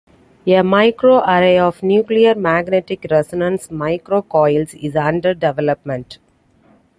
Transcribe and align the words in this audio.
A 0.47 0.61
microarray 0.63 1.59
of 1.61 1.83
nuclear 1.83 2.33
magnetic 2.33 3.05
resonance 3.11 3.67
microcoils 3.67 4.73
is 4.83 4.95
under 4.95 5.35
development. 5.35 6.17